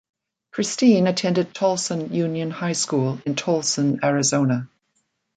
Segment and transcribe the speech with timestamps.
[0.51, 4.67] Christine attended Tolleson Union High School in Tolleson, Arizona.